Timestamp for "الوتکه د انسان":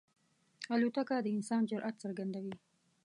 0.75-1.61